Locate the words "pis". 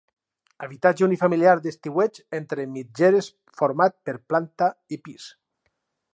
5.07-5.31